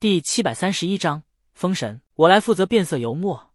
[0.00, 2.00] 第七百三十一章封神。
[2.14, 3.50] 我来负责变色油墨，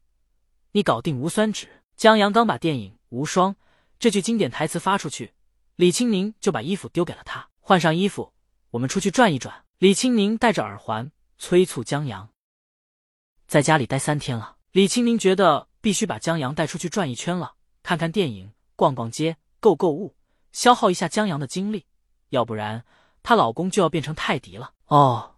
[0.73, 1.69] 你搞定无酸纸。
[1.95, 3.53] 江阳刚把电影《无双》
[3.97, 5.33] 这句经典台词发出去，
[5.77, 8.33] 李青宁就把衣服丢给了他，换上衣服，
[8.71, 9.63] 我们出去转一转。
[9.77, 12.27] 李青宁戴着耳环，催促江阳。
[13.47, 17.53] 在家里待三天了，李青宁觉得必须把江阳带出去转一圈了，
[17.83, 20.13] 看看电影，逛逛街，购购物，
[20.51, 21.85] 消耗一下江阳的精力，
[22.31, 22.83] 要不然
[23.21, 24.73] 她老公就要变成泰迪了。
[24.87, 25.32] 哦。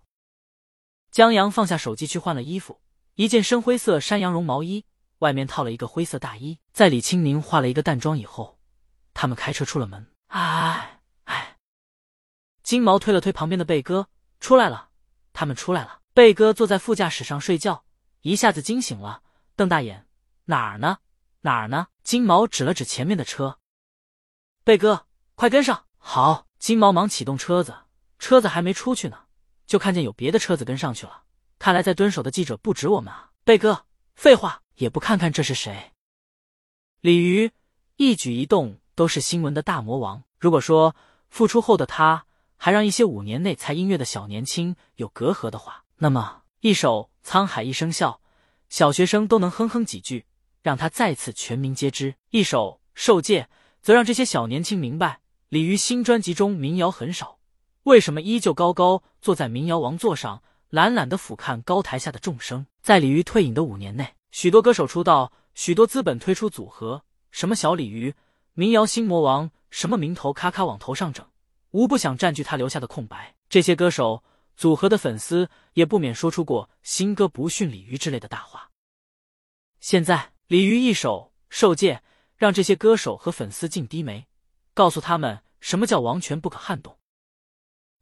[1.15, 2.81] 江阳放下手机去换了衣服，
[3.13, 4.83] 一件深灰色山羊绒毛衣，
[5.19, 6.59] 外面套了一个灰色大衣。
[6.73, 8.59] 在李青宁化了一个淡妆以后，
[9.13, 10.11] 他们开车出了门。
[10.27, 11.55] 哎哎，
[12.63, 14.09] 金毛推了推旁边的贝哥，
[14.41, 14.89] 出来了。
[15.31, 16.01] 他们出来了。
[16.13, 17.85] 贝哥坐在副驾驶上睡觉，
[18.19, 19.21] 一下子惊醒了，
[19.55, 20.07] 瞪大眼
[20.47, 20.97] ：“哪儿呢？
[21.43, 23.59] 哪儿呢？”金毛指了指前面的车。
[24.65, 25.85] 贝哥，快跟上！
[25.97, 26.45] 好。
[26.59, 27.73] 金毛忙启动车子，
[28.19, 29.24] 车子还没出去呢。
[29.65, 31.23] 就看见有别的车子跟上去了，
[31.59, 33.31] 看来在蹲守的记者不止我们啊！
[33.43, 35.91] 贝哥，废话也不看看这是谁？
[37.01, 37.51] 鲤鱼
[37.97, 40.23] 一举一动都是新闻的大魔王。
[40.39, 40.95] 如果说
[41.29, 42.25] 复出后的他
[42.57, 48.21] 还让一些五年内才音乐的小年轻有隔阂的话，那么一首《沧海一声笑》，
[48.69, 50.25] 小学生都能哼哼几句，
[50.61, 53.43] 让他再次全民皆知；一首《受戒》，
[53.81, 57.34] 则让这些小年轻明白，鲤鱼新专辑中民谣很少。
[57.85, 62.65] 为什么依旧高高坐在民谣王座上，懒懒的俯瞰高台下的众生？
[62.81, 68.15] 在鲤鱼退隐的五年内，许多歌手出道，许多资本推出组合，什么小鲤鱼、
[68.53, 71.23] 民谣新魔王，什么名头咔咔往头上整，
[71.69, 73.35] 无不想占据他留下的空白。
[73.49, 74.23] 这些歌手
[74.57, 78.71] 组合的粉丝也不免说出过新歌不逊鲤鱼之类的大话。
[79.79, 82.01] 现在鲤鱼一首受戒，
[82.35, 84.25] 让这些歌手和粉丝尽低眉，
[84.73, 86.97] 告诉他们什么叫王权不可撼动。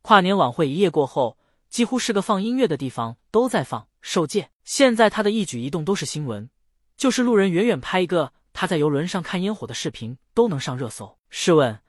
[0.04, 1.38] 跨年晚会一夜过后，
[1.70, 4.42] 几乎是个放音乐的地方都在放《受戒》。
[4.66, 6.50] 现在他的一举一动都是新闻，
[6.98, 11.18] 就是路人远远拍一个他在游轮上看烟火的视频都能上热搜。
[11.30, 11.80] 试问，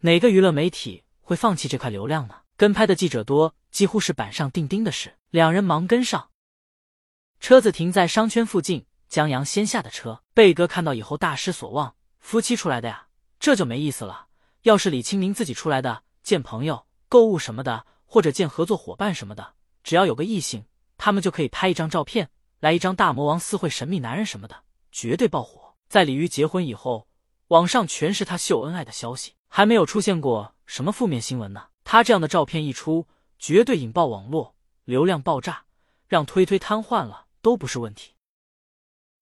[0.00, 2.40] 哪个娱乐媒体会放弃这块流量呢？
[2.56, 5.14] 跟拍的记者多，几乎是板上钉钉的事。
[5.30, 6.30] 两人忙跟上，
[7.38, 8.86] 车子停在商圈附近。
[9.08, 11.94] 江阳先下的车，贝哥看到以后大失所望。
[12.18, 13.06] 夫妻出来的呀，
[13.38, 14.26] 这就没意思了。
[14.62, 16.86] 要是李清明自己出来的，见朋友。
[17.10, 20.64] 购物什么的，或者见合作伙伴什么的，只要有个异性，
[20.96, 24.62] 他们就可以拍一张照片，来一张大魔王私会神秘男人什么的，
[24.92, 25.74] 绝对爆火。
[25.88, 27.08] 在鲤鱼结婚以后，
[27.48, 31.66] 网上全是他秀恩爱的消息，还没有出现过什么负面新闻呢。
[31.82, 33.08] 他这样的照片一出，
[33.40, 34.54] 绝对引爆网络，
[34.84, 35.64] 流量爆炸，
[36.06, 38.14] 让推推瘫痪了都不是问题。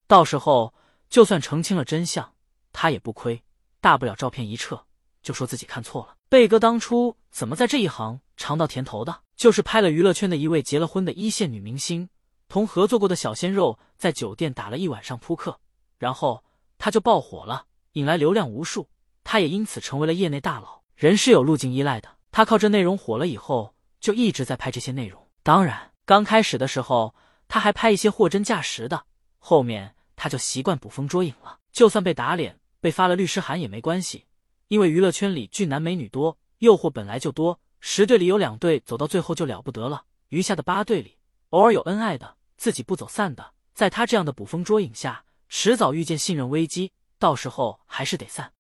[0.07, 0.75] 到时候
[1.09, 2.35] 就算澄清了真相，
[2.71, 3.43] 他也不亏，
[3.81, 4.85] 大不了照片一撤，
[5.23, 6.18] 就说自己看错了。
[6.31, 9.23] 贝哥当初怎么在这一行尝到甜头的？
[9.35, 12.11] 就是拍了娱乐圈的一位结了婚的一线女明星，
[12.49, 15.59] 同合作过的小鲜肉在酒店打了一晚上扑克，
[15.97, 16.45] 然后
[16.77, 18.91] 他就爆火了，引来流量无数，
[19.25, 20.83] 他也因此成为了业内大佬。
[20.97, 25.27] 人是有路径依赖的，他靠这内容火了以后，就一直在拍这些内容。
[25.43, 27.15] 当然，刚开始的时候
[27.49, 29.05] 他还拍一些货真价实的，
[29.39, 34.27] 后面他就习惯捕风捉影了，就算被打脸、被发了律师函也没关系。
[34.69, 41.17] 因为娱乐圈里俊男美女多，诱惑本来就多，十对里有两对走到最后就了不得了，余下的八对里
[41.51, 48.53] 偶尔有恩爱的，自己不走散的，在他这样的捕风捉影下，迟早遇见信任危机，到时候还是得散。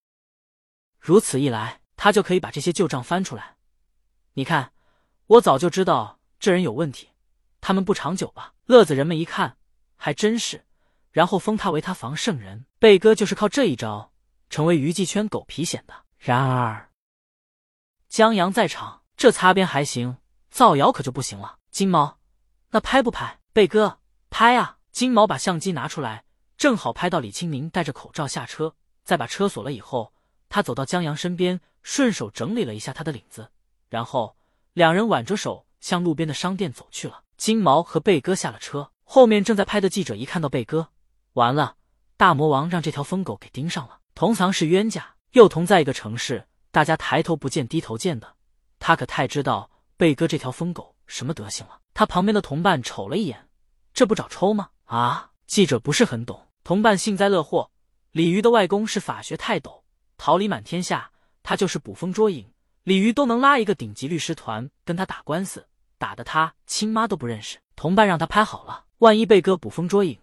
[0.98, 3.56] 如此一来，他就可以把这些旧账翻出来。
[4.32, 4.72] 你看，
[5.26, 7.08] 我早就知道这人有问题，
[7.60, 8.54] 他们不长久吧？
[8.64, 9.58] 乐子人们一看，
[9.96, 10.64] 还真是，
[11.10, 12.64] 然后封他为他房圣人。
[12.78, 14.12] 贝哥就是靠这一招。
[14.50, 15.94] 成为娱记圈狗皮癣的。
[16.18, 16.90] 然而，
[18.08, 20.16] 江阳在场，这擦边还行，
[20.50, 21.58] 造谣可就不行了。
[21.70, 22.18] 金毛，
[22.70, 23.38] 那拍不拍？
[23.52, 24.00] 贝哥，
[24.30, 24.78] 拍啊！
[24.90, 26.24] 金毛把相机拿出来，
[26.56, 30.12] 正好拍到李清明戴着口罩下车，再把车锁了以后，
[30.48, 33.50] 他走到江阳身边，顺手整理了一下他的领子，
[33.88, 34.36] 然后
[34.72, 37.22] 两人挽着手向路边的商店走去了。
[37.36, 40.88] 金毛和贝哥下了车，后面正在拍的记者一看到贝哥，
[41.34, 41.76] 完了，
[42.16, 44.00] 大魔王让这条疯狗给盯上了。
[44.18, 48.34] 同藏是冤家，又同在一个城市，大家抬头不见低头见的，
[48.80, 51.78] 他可太知道贝哥这条疯狗什么德行了。
[51.94, 53.48] 他旁边的同伴瞅了一眼，
[53.94, 54.70] 这不找抽吗？
[54.86, 55.30] 啊！
[55.46, 57.70] 记者不是很懂，同伴幸灾乐祸。
[58.10, 59.84] 鲤鱼的外公是法学泰斗，
[60.16, 61.12] 桃李满天下，
[61.44, 62.44] 他就是捕风捉影，
[62.82, 65.64] 鲤鱼都能拉一个顶级律师团跟他打官司，
[65.96, 67.58] 打得他亲妈都不认识。
[67.76, 70.18] 同伴让他拍好了，万一贝哥捕风捉影，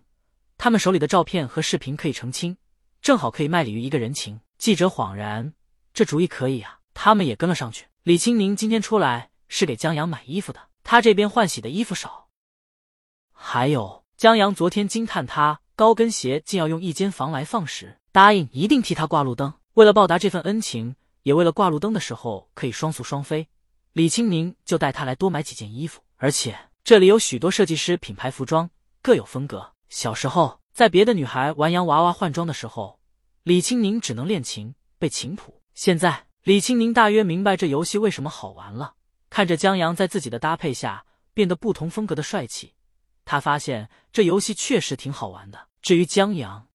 [0.57, 2.57] 他们手里的照片和视频可以澄清。
[3.05, 4.39] 正好可以卖鲤鱼一个人情。
[4.57, 5.53] 记者恍然，
[5.93, 6.79] 这主意可以啊！
[6.95, 7.85] 他们也跟了上去。
[8.01, 12.29] 李青宁今天出来是给江阳买衣服的，他这边换洗的衣服少。
[13.31, 19.53] 还有江阳昨天惊叹他高跟鞋竟要用一间房来放时，答应一定替他挂路灯。
[19.75, 23.47] 为了报答这份恩情，也为了挂路灯的时候可以双宿双飞，
[23.93, 26.01] 李青宁就带他来多买几件衣服。
[26.15, 28.67] 而且这里有许多设计师品牌服装，
[29.03, 29.73] 各有风格。
[29.89, 32.99] 小时候在别的女孩玩洋娃娃换装的时候，
[33.43, 35.61] 李青宁只能练琴背琴谱。
[35.73, 38.95] 现在李青宁大约明白这游戏为什么好玩了。
[39.29, 42.73] 看着江阳在自己的搭配下变得不同风格的帅气。
[43.23, 45.69] 他发现这游戏确实挺好玩的。
[45.81, 46.67] 至于江阳，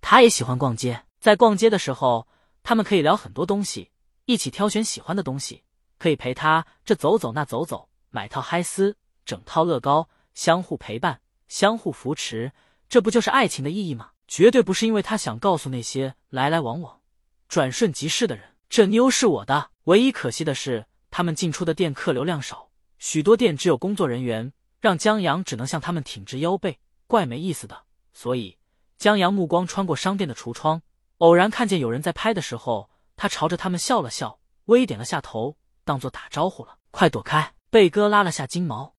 [0.00, 1.04] 他也喜欢逛街。
[1.20, 2.26] 在逛街的时候，
[2.64, 3.92] 他们可以聊很多东西，
[4.24, 5.62] 一起挑选喜欢的东西，
[6.00, 12.50] 可以陪他这走走那走走，买套嗨丝，整套乐高，相互陪伴，相互扶持。
[12.88, 14.10] 这不就是爱情的意义吗？
[14.26, 17.00] 绝对不是因为他想告诉那些来来往往、
[17.48, 19.70] 转瞬即逝的人，这妞是我的。
[19.84, 24.52] 唯一可惜的是，他们进出的店客流量少，许多店只有工作人员。
[24.80, 27.82] 让江阳只能向他们挺直腰背，怪没意思的。
[28.12, 28.58] 所以
[28.96, 30.82] 江阳目光穿过商店的橱窗，
[31.16, 36.78] 偶然看见有人在拍的时候，他朝着他们笑了笑，微点了下头，当做打招呼了。
[36.92, 37.54] 快躲开！
[37.70, 38.94] 贝哥拉了下金毛，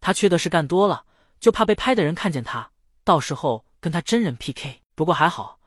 [0.00, 1.04] 他缺的是干多了，
[1.38, 2.72] 就怕被拍的人看见他，
[3.10, 4.82] 到时候跟他真人 PK。
[4.94, 5.58] 不过还好，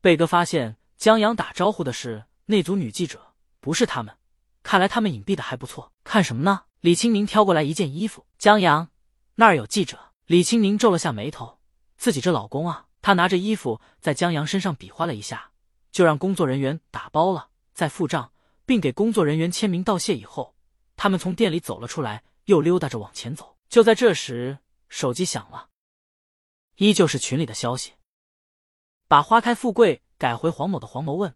[0.00, 4.16] 贝哥发现江阳打招呼的是那组女记者，不是他们。
[4.62, 5.90] 看来他们隐蔽的还不错。
[6.04, 6.62] 看什么呢？
[6.78, 8.90] 李青宁挑过来一件衣服，江阳
[9.34, 10.12] 那儿有记者。
[10.26, 11.58] 李青宁皱了下眉头，
[11.96, 15.50] 自己这老公啊，他拿着衣服在江阳身上比划了一下，
[15.90, 18.30] 就让工作人员打包了，再付账，
[18.64, 20.54] 并给工作人员签名道谢以后，
[20.94, 23.56] 他们从店里走了出来，又溜达着往前走。
[23.68, 24.58] 就在这时，
[24.88, 25.66] 手机响了，
[26.76, 27.92] 依旧是群里的消息。
[29.08, 31.34] 把花开富贵改回黄某的黄某问：“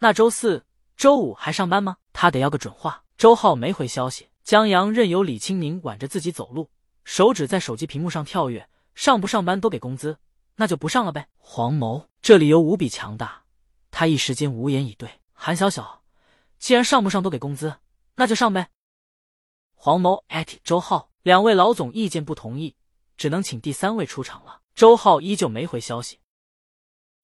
[0.00, 0.66] 那周四、
[0.96, 3.04] 周五还上班吗？”他得要个准话。
[3.16, 4.28] 周浩没回消息。
[4.42, 6.70] 江阳任由李青宁挽着自己走路，
[7.04, 8.68] 手指在手机屏幕上跳跃。
[8.94, 10.18] 上不上班都给工资，
[10.54, 11.28] 那就不上了呗。
[11.36, 13.44] 黄某这理由无比强大，
[13.90, 15.20] 他一时间无言以对。
[15.32, 16.02] 韩小小，
[16.58, 17.76] 既然上不上都给工资，
[18.14, 18.70] 那就上呗。
[19.74, 22.74] 黄某艾特周浩，两位老总意见不同意，
[23.16, 24.62] 只能请第三位出场了。
[24.74, 26.20] 周浩依旧没回消息。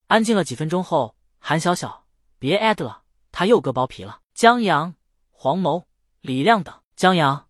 [0.07, 2.05] 安静了几分钟后，韩小小，
[2.39, 4.21] 别艾特了，他又割包皮了。
[4.33, 4.95] 江阳、
[5.31, 5.87] 黄某、
[6.21, 6.81] 李亮等。
[6.95, 7.47] 江阳，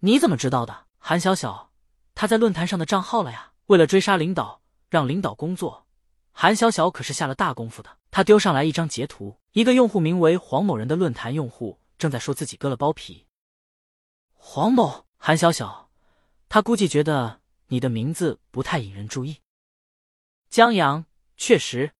[0.00, 0.86] 你怎么知道的？
[0.98, 1.70] 韩小小，
[2.14, 3.52] 他在论坛上的账号了呀。
[3.66, 4.60] 为了追杀领导，
[4.90, 5.86] 让领导工作，
[6.32, 7.96] 韩小小可是下了大功夫的。
[8.10, 13.26] 他丢上来一张截图，一个用户名为黄某人的论坛用户正在说自己割了包皮。
[14.34, 15.90] 黄某，韩小小，
[16.48, 17.40] 他估计觉得
[17.74, 19.38] 你的名字不太引人注意。
[20.48, 21.06] 江阳，
[21.36, 21.92] 确实，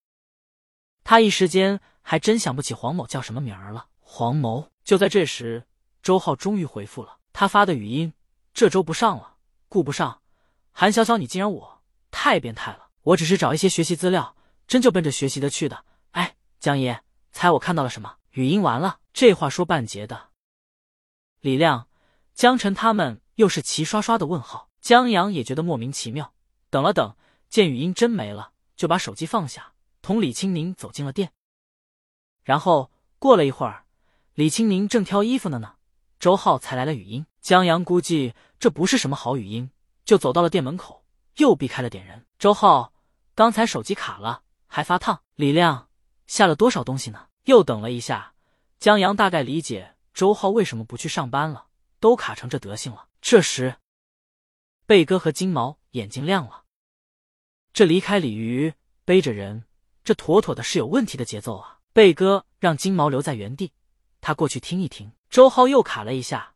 [1.02, 3.88] 他一时间还真想不起黄某叫什么名儿了。
[3.98, 5.66] 黄某，就在这时。
[6.00, 8.12] 周浩终于回复了他发的语音
[8.54, 9.38] ：“这周不上了，
[9.68, 10.22] 顾不上。”
[10.70, 11.82] 韩小小，你竟然我
[12.12, 12.90] 太变态了！
[13.02, 14.36] 我只是找一些学习资料，
[14.68, 15.84] 真就奔着学习的去的。
[16.12, 18.18] 哎，江爷，猜我看到了什么？
[18.30, 20.30] 语音完了，这话说半截的。
[21.40, 21.88] 李亮、
[22.32, 24.70] 江晨他们又是齐刷刷的问号。
[24.84, 26.34] 江阳也觉得莫名其妙，
[26.69, 27.16] 等了等，
[27.48, 29.72] 见语音真没了，就把手机放下，
[30.02, 31.32] 同李青宁走进了店。
[32.42, 33.86] 然后过了一会儿，
[34.34, 35.76] 李青宁正挑衣服呢呢。
[36.20, 39.70] 周浩才来了语音，江阳估计这不是什么好语音，
[40.04, 41.03] 就走到了店门口，
[41.36, 42.26] 又避开了点人。
[42.38, 42.93] 周浩，
[43.34, 45.22] 刚才手机卡了，还发烫。
[45.36, 45.88] 李亮，
[46.26, 47.29] 下了多少东西呢？
[47.44, 48.34] 又等了一下，
[48.79, 51.69] 江阳大概理解周浩为什么不去上班了，
[52.00, 53.06] 都卡成这德行了。
[53.22, 53.79] 这时，
[54.86, 56.64] 贝哥和金毛眼睛亮了，
[57.72, 58.74] 这离开鲤鱼
[59.06, 59.64] 背着人，
[60.05, 61.79] 这妥妥的是有问题的节奏啊！
[61.94, 63.72] 贝哥让金毛留在原地，
[64.20, 65.12] 他过去听一听。
[65.31, 66.53] 周浩又卡了一下，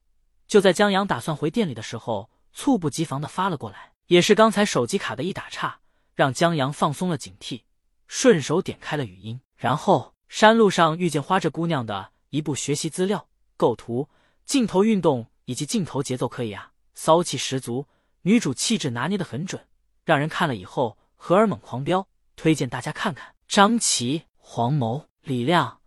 [0.47, 3.94] 就在江阳打算回店里的时候，猝不及防的发了过来。
[4.08, 5.80] 也是刚才手机卡的一打岔，
[6.14, 7.62] 让江阳放松了警惕，
[8.06, 9.40] 顺手点开了语音。
[9.56, 14.11] 然后山路上遇见花这姑娘的一部学习资料，构图、
[14.44, 17.87] 镜头运动以及镜头节奏可以啊，骚气十足，
[18.22, 19.66] 女主气质拿捏的很准，
[20.04, 23.34] 让人看了以后荷尔蒙狂飙，推荐大家看看。
[23.46, 25.80] 张琪、黄谋、李亮，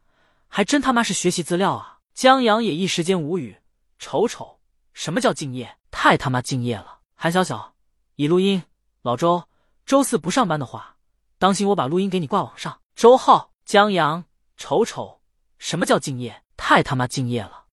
[0.48, 2.00] 还真他妈是学习资料啊！
[2.14, 3.58] 江阳也一时间无语，
[4.00, 4.60] 瞅瞅
[4.94, 7.00] 什么叫敬业，太他妈敬业了。
[7.14, 7.76] 韩小小，
[8.16, 8.64] 已录音。
[9.04, 9.48] 老周，
[9.86, 10.98] 周四不上班的话，
[11.38, 12.82] 当心我把录音给你挂网上。
[12.96, 14.26] 周浩，江阳，
[14.58, 15.22] 瞅瞅
[15.58, 17.66] 什么叫敬业，太他妈敬业了。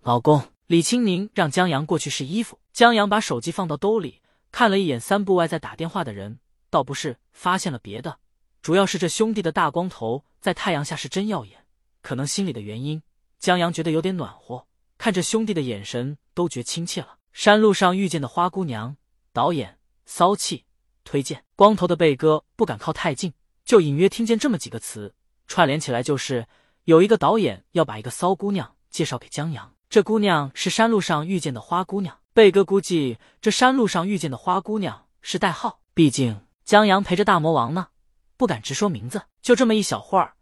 [0.00, 2.58] 老公，李青宁让江阳过去试衣服。
[2.72, 6.38] 江阳把手机放到兜里，看了一眼三步外在打电话的人，
[6.70, 8.18] 倒不是发现了别的，
[8.62, 11.66] 主要是这兄弟的大光头在太阳下是真耀眼，
[12.00, 13.02] 可能心里的原因。
[13.38, 17.18] 江阳觉得有点暖和，看着兄弟的眼神都觉亲切了。
[17.32, 18.96] 山路上遇见的花姑娘，
[19.32, 20.64] 导演骚气
[21.04, 21.44] 推荐。
[21.56, 23.34] 光头的贝哥不敢靠太近，
[23.66, 25.14] 就隐约听见这么几个词，
[25.46, 26.46] 串联起来就是
[26.84, 29.74] 有一个导演要把一个骚姑娘介绍给江阳。
[29.90, 32.18] 这姑娘是山路上遇见的花姑娘。
[32.32, 37.88] 贝哥估计这山路上遇见的花姑娘是代号，毕竟江阳陪着大魔王呢，
[38.36, 39.22] 不敢直说名字。
[39.40, 40.34] 就这么一小会儿，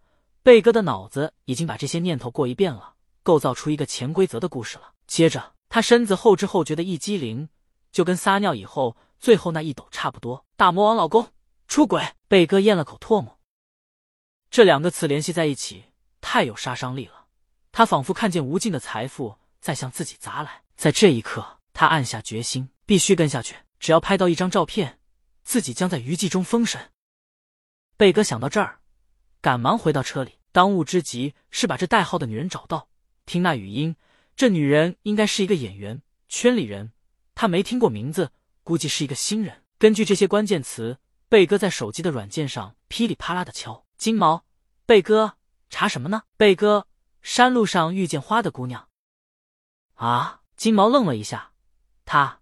[0.43, 4.93] 贝哥的脑子已经把这些念头过一遍了，构造出一个潜规则的故事了。
[5.07, 5.53] 接着。
[5.73, 7.49] 他身子后知后觉的一激灵，
[7.93, 10.45] 就跟撒尿以后最后那一抖差不多。
[10.57, 11.29] 大魔王老公
[11.69, 13.39] 出轨，贝哥咽了口唾沫。
[14.51, 15.85] 这两个词联系在一起，
[16.21, 17.27] 太有杀伤力了。
[17.71, 20.63] 他仿佛看见无尽的财富在向自己砸来。
[20.75, 23.57] 在这一刻，他暗下决心，必须跟下去。
[23.79, 25.01] 只要拍到一张照片，
[25.45, 26.91] 自己将在余悸中封神。
[27.97, 28.81] 贝哥想到这儿，
[29.41, 30.41] 赶忙回到车里。
[30.53, 32.91] 当务之急是把这代号的女人找到。
[33.25, 33.97] 听那语音。
[34.37, 36.93] 这女人应该是一个演员，圈里人，
[37.35, 38.31] 他没听过名字，
[38.63, 39.65] 估计是一个新人。
[39.79, 40.99] 根据这些关键词，
[41.31, 43.87] 贝哥在手机的软件上噼里啪啦的敲。
[43.97, 44.45] 金毛，
[44.85, 45.39] 贝哥
[45.71, 46.25] 查什么呢？
[46.37, 46.87] 贝哥，
[47.23, 48.87] 山路上遇见花的姑娘。
[49.95, 50.43] 啊！
[50.59, 51.50] 金毛愣了一下，
[52.13, 52.41] 他，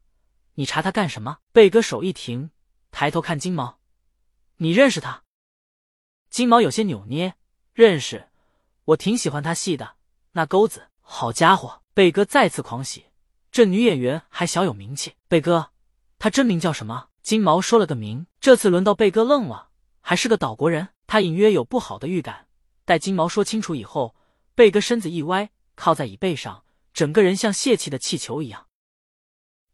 [0.55, 1.41] 你查他干什么？
[1.53, 2.51] 贝哥手一停，
[2.91, 3.81] 抬头看金毛，
[4.57, 5.25] 你认识他？
[6.31, 7.35] 金毛有些扭捏，
[7.75, 8.31] 认识，
[8.87, 9.97] 我挺喜欢他戏的，
[10.33, 11.83] 那钩子，好家伙！
[11.93, 13.09] 贝哥再次狂喜，
[13.53, 15.13] 这女演员还小有名气。
[15.29, 15.73] 贝哥，
[16.19, 17.11] 她真名叫什么？
[17.21, 18.27] 金毛说了个名。
[18.41, 19.69] 这次轮到贝哥愣了，
[20.01, 20.89] 还是个岛国人。
[21.07, 22.47] 他隐约有不好的预感。
[22.87, 24.17] 待金毛说清楚以后，
[24.55, 28.65] 贝哥身子一歪，靠在椅背上，整个人像泄气的气球一样。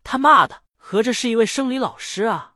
[0.04, 2.53] 他妈的，合着是一位生理老师啊！